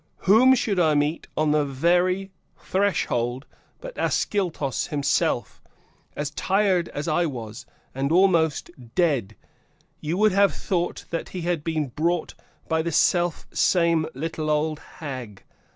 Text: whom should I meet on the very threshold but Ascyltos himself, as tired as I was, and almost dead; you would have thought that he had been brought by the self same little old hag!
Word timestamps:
whom 0.25 0.55
should 0.55 0.79
I 0.79 0.95
meet 0.95 1.27
on 1.37 1.51
the 1.51 1.63
very 1.63 2.31
threshold 2.59 3.45
but 3.79 3.93
Ascyltos 3.99 4.87
himself, 4.87 5.61
as 6.15 6.31
tired 6.31 6.89
as 6.89 7.07
I 7.07 7.27
was, 7.27 7.67
and 7.93 8.11
almost 8.11 8.71
dead; 8.95 9.35
you 9.99 10.17
would 10.17 10.31
have 10.31 10.55
thought 10.55 11.05
that 11.11 11.29
he 11.29 11.41
had 11.41 11.63
been 11.63 11.89
brought 11.89 12.33
by 12.67 12.81
the 12.81 12.91
self 12.91 13.45
same 13.53 14.07
little 14.15 14.49
old 14.49 14.79
hag! 14.79 15.43